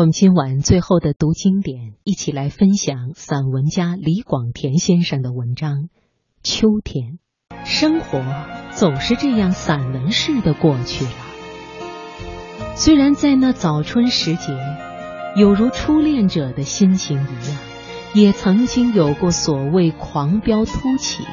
[0.00, 5.72] 我们今晚最后的读经典，一起来分享散文家李广田先生的文章
[6.42, 7.18] 《秋天》。
[7.66, 8.24] 生活
[8.70, 11.10] 总是这样散文式的过去了。
[12.76, 14.56] 虽然在那早春时节，
[15.36, 17.58] 有如初恋者的心情一样，
[18.14, 21.24] 也曾经有过所谓狂飙突起，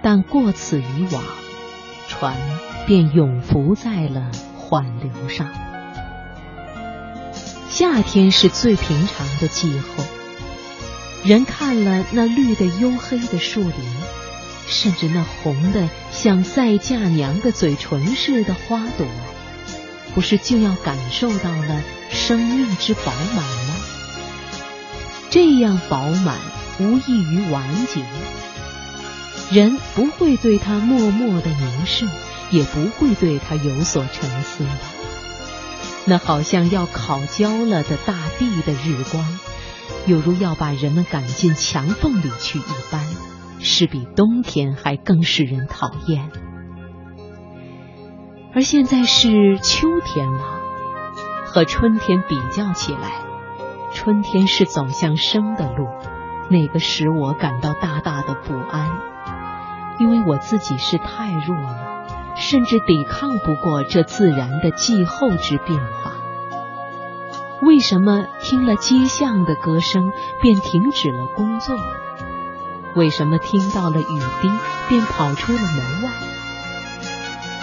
[0.00, 1.22] 但过此以往，
[2.08, 2.34] 船
[2.86, 5.69] 便永浮在了缓流上。
[7.80, 10.04] 夏天是最平常的气候，
[11.24, 13.72] 人看了那绿的黝黑的树林，
[14.66, 19.06] 甚至那红的像再嫁娘的嘴唇似的花朵，
[20.14, 23.76] 不是就要感受到了生命之饱满吗？
[25.30, 26.36] 这样饱满
[26.80, 28.04] 无异于完结，
[29.58, 32.06] 人不会对它默默的凝视，
[32.50, 35.09] 也不会对它有所沉思的。
[36.06, 39.38] 那好像要烤焦了的大地的日光，
[40.06, 43.06] 犹如要把人们赶进墙缝里去一般，
[43.60, 46.30] 是比冬天还更使人讨厌。
[48.52, 50.42] 而现在是秋天了，
[51.44, 53.12] 和春天比较起来，
[53.94, 55.86] 春天是走向生的路，
[56.50, 58.90] 那个使我感到大大的不安，
[60.00, 61.89] 因为我自己是太弱了。
[62.40, 66.14] 甚至抵抗不过这自然的季候之变化。
[67.62, 70.10] 为什么听了街巷的歌声
[70.40, 71.76] 便停止了工作？
[72.96, 74.50] 为什么听到了雨滴
[74.88, 76.10] 便跑出了门外？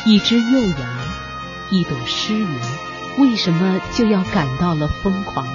[0.06, 0.80] 一只幼羊，
[1.72, 2.48] 一朵诗云，
[3.18, 5.46] 为什么就要感到了疯狂？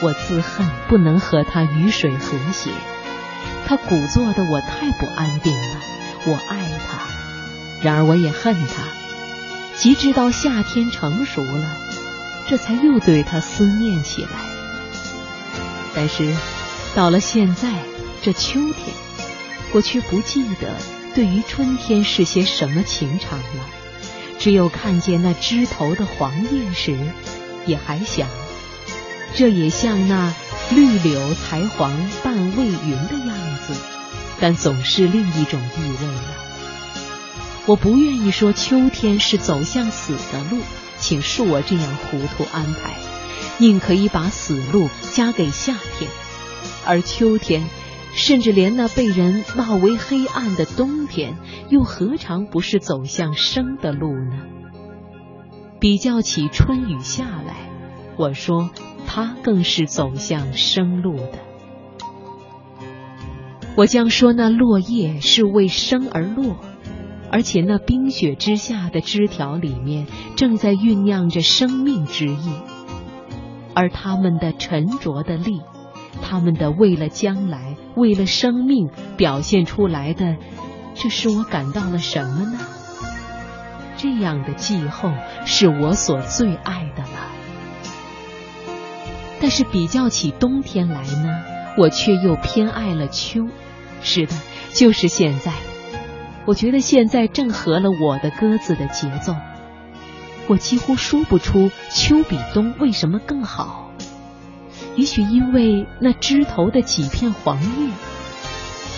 [0.00, 2.70] 我自恨不能和他雨水和谐，
[3.66, 5.76] 他鼓作的我太不安定了。
[6.26, 6.69] 我爱。
[7.82, 8.82] 然而我也恨他，
[9.76, 11.76] 及至到夏天成熟了，
[12.48, 14.30] 这才又对他思念起来。
[15.94, 16.36] 但是
[16.94, 17.68] 到了现在
[18.22, 18.94] 这秋天，
[19.72, 20.76] 我却不记得
[21.14, 23.66] 对于春天是些什么情长了。
[24.38, 26.98] 只有看见那枝头的黄叶时，
[27.66, 28.28] 也还想，
[29.34, 30.34] 这也像那
[30.70, 31.92] 绿柳才黄
[32.22, 33.36] 半未匀的样
[33.66, 33.74] 子，
[34.40, 36.49] 但总是另一种意味了。
[37.66, 40.62] 我不愿意说秋天是走向死的路，
[40.98, 42.94] 请恕我这样糊涂安排。
[43.58, 46.10] 宁可以把死路加给夏天，
[46.86, 47.68] 而秋天，
[48.14, 51.36] 甚至连那被人骂为黑暗的冬天，
[51.68, 54.40] 又何尝不是走向生的路呢？
[55.78, 57.70] 比较起春雨夏来，
[58.16, 58.70] 我说
[59.06, 61.38] 它更是走向生路的。
[63.76, 66.56] 我将说那落叶是为生而落。
[67.32, 72.50] 而且那冰雪之下的枝条里面，正在酝酿着生命之意，
[73.74, 75.60] 而他们的沉着的力，
[76.20, 80.36] 他们的为了将来、为了生命表现出来的，
[80.94, 82.58] 这使我感到了什么呢？
[83.96, 85.12] 这样的季候
[85.44, 87.30] 是我所最爱的了。
[89.40, 91.42] 但是比较起冬天来呢，
[91.78, 93.46] 我却又偏爱了秋。
[94.02, 94.34] 是的，
[94.74, 95.52] 就是现在。
[96.50, 99.36] 我觉得现在正合了我的鸽子的节奏。
[100.48, 103.92] 我几乎说不出秋比冬为什么更好。
[104.96, 107.92] 也许因为那枝头的几片黄叶，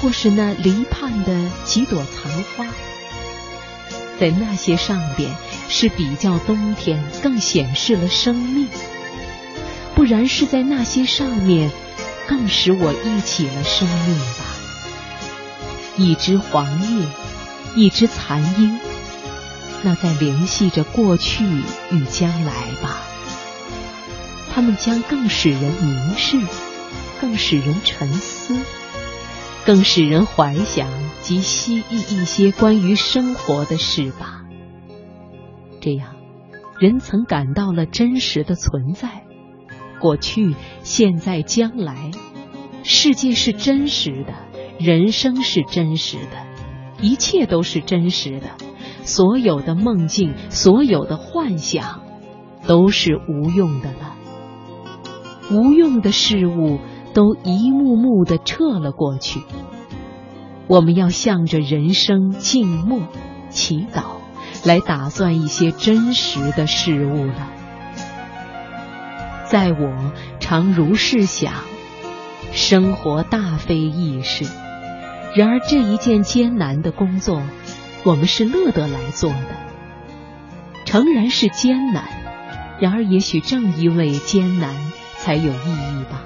[0.01, 2.65] 或是那篱畔的几朵残花，
[4.19, 5.37] 在那些上边
[5.69, 8.67] 是比较冬天更显示了生命；
[9.95, 11.71] 不然是在那些上面
[12.27, 14.45] 更使我忆起了生命吧。
[15.99, 17.07] 一枝黄叶。
[17.75, 18.79] 一只残鹰，
[19.83, 21.45] 那在联系着过去
[21.91, 22.53] 与将来
[22.83, 23.01] 吧。
[24.53, 26.39] 他们将更使人凝视，
[27.21, 28.55] 更使人沉思，
[29.65, 30.87] 更使人怀想
[31.23, 34.43] 及希冀一些关于生活的事吧。
[35.81, 36.17] 这样，
[36.79, 39.25] 人曾感到了真实的存在，
[39.99, 42.11] 过去、现在、将来，
[42.83, 44.35] 世界是真实的，
[44.79, 46.52] 人生是真实的。
[47.03, 48.47] 一切都是真实的，
[49.05, 52.01] 所有的梦境，所有的幻想，
[52.67, 54.15] 都是无用的了。
[55.51, 56.79] 无用的事物
[57.13, 59.43] 都一幕幕的撤了过去。
[60.69, 63.01] 我们要向着人生静默、
[63.51, 64.05] 祈祷，
[64.65, 67.51] 来打算一些真实的事物了。
[69.45, 71.53] 在我常如是想，
[72.53, 74.47] 生活大非易事。
[75.35, 77.43] 然而这一件艰难的工作，
[78.05, 79.47] 我们是乐得来做的。
[80.85, 82.05] 诚然是艰难，
[82.79, 84.75] 然而，也许正因为艰难，
[85.19, 86.23] 才有意义吧。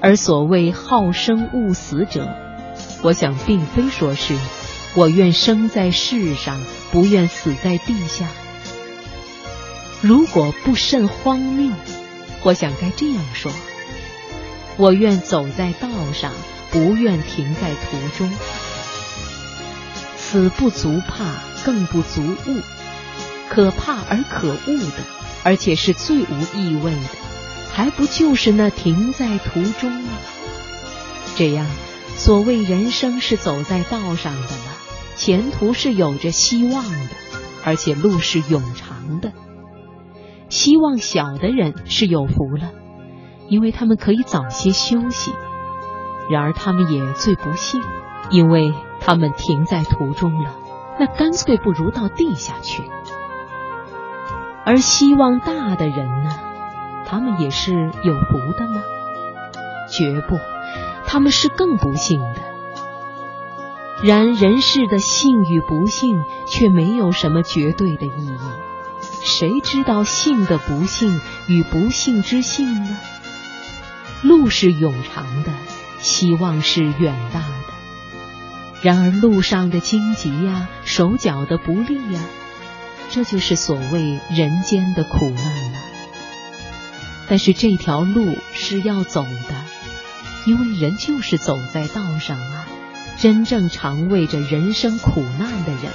[0.00, 2.28] 而所谓好生勿死者，
[3.02, 4.36] 我想并非说是
[4.94, 6.60] 我愿生在世上，
[6.90, 8.26] 不愿死在地下。
[10.02, 11.72] 如果不甚荒谬，
[12.42, 13.50] 我想该这样说：
[14.76, 16.32] 我愿走在道上，
[16.72, 18.28] 不愿停在途中。
[20.16, 21.26] 死不足怕，
[21.64, 22.62] 更不足恶。
[23.48, 25.04] 可怕而可恶的，
[25.44, 27.08] 而且是最无意味的，
[27.70, 30.08] 还不就是那停在途中吗？
[31.36, 31.66] 这样，
[32.16, 34.76] 所谓人生是走在道上的了，
[35.16, 37.10] 前途是有着希望的，
[37.62, 39.32] 而且路是永长的。
[40.48, 42.70] 希望小的人是有福了，
[43.50, 45.30] 因为他们可以早些休息；
[46.32, 47.82] 然而他们也最不幸，
[48.30, 50.54] 因为他们停在途中了，
[50.98, 52.90] 那干脆不如到地下去。
[54.64, 56.30] 而希望大的人呢？
[57.04, 58.82] 他们也是有福的吗？
[59.90, 60.38] 绝不，
[61.04, 62.36] 他们是更不幸的。
[64.02, 68.38] 然人世的幸与不幸，却没有什么绝对的意义。
[69.20, 72.96] 谁知道幸的不幸与不幸之幸呢？
[74.22, 75.52] 路是永长的，
[76.02, 77.72] 希望是远大的。
[78.82, 82.20] 然而路上的荆棘呀，手脚的不利呀。
[83.10, 85.78] 这就是所谓人间的苦难了。
[87.28, 89.64] 但是这条路是要走的，
[90.46, 92.66] 因为人就是走在道上啊。
[93.20, 95.92] 真正尝味着人生苦难的人，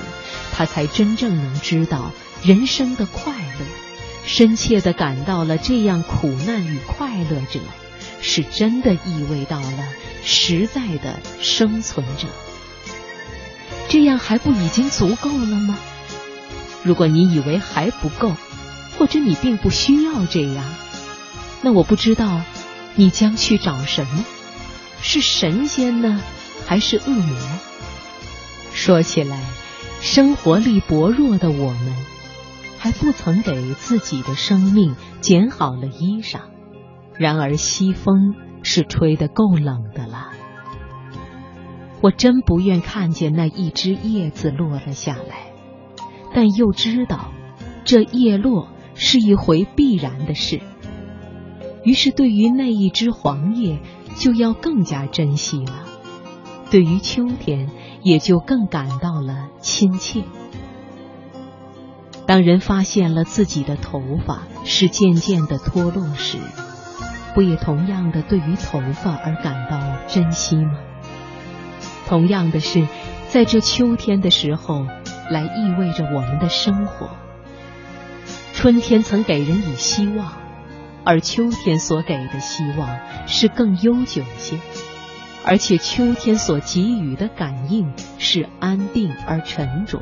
[0.53, 2.11] 他才真正能知道
[2.41, 3.65] 人生的快乐，
[4.25, 7.59] 深切的感到了这样苦难与快乐者，
[8.21, 9.87] 是真的意味到了
[10.23, 12.27] 实在的生存者。
[13.89, 15.77] 这样还不已经足够了吗？
[16.83, 18.33] 如果你以为还不够，
[18.97, 20.63] 或者你并不需要这样，
[21.61, 22.41] 那我不知道
[22.95, 24.25] 你将去找什么？
[25.01, 26.21] 是神仙呢，
[26.65, 27.37] 还是恶魔？
[28.73, 29.39] 说起来，
[30.01, 31.95] 生活力薄弱的我们，
[32.77, 36.39] 还不曾给自己的生命剪好了衣裳。
[37.17, 40.29] 然而西风是吹得够冷的了。
[42.01, 45.51] 我真不愿看见那一只叶子落了下来。
[46.33, 47.31] 但又知道，
[47.83, 50.61] 这叶落是一回必然的事。
[51.83, 53.79] 于是，对于那一枝黄叶，
[54.17, 55.85] 就要更加珍惜了；
[56.69, 57.71] 对于秋天，
[58.03, 60.23] 也就更感到了亲切。
[62.27, 66.37] 当人发现了自己的头发是渐渐的脱落时，
[67.33, 70.79] 不也同样的对于头发而感到珍惜吗？
[72.07, 72.87] 同样的是，
[73.29, 74.85] 在这秋天的时候。
[75.29, 77.09] 来意味着我们的生活。
[78.53, 80.37] 春天曾给人以希望，
[81.03, 82.97] 而秋天所给的希望
[83.27, 84.57] 是更悠久些，
[85.43, 89.99] 而且秋天所给予的感应是安定而沉着。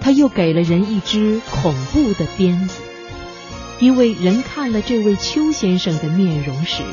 [0.00, 2.82] 他又给了人一只恐怖的鞭子，
[3.82, 6.84] 因为人看了这位邱先生的面容时，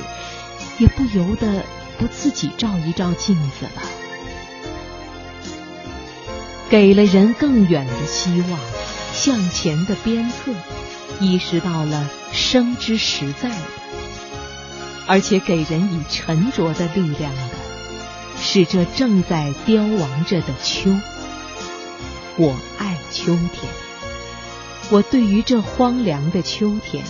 [0.79, 1.63] 也不由得
[1.99, 3.81] 不自己照一照镜子了。
[6.67, 8.59] 给了人更远的希望，
[9.13, 10.51] 向前的鞭策，
[11.19, 13.51] 意识到了生之实在，
[15.05, 17.41] 而且给人以沉着的力量的，
[18.41, 20.89] 是这正在凋亡着的秋。
[22.35, 23.71] 我爱秋天，
[24.91, 27.03] 我对于这荒凉的秋天，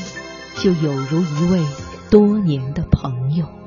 [0.57, 1.62] 就有如一位
[2.09, 3.58] 多年的朋友。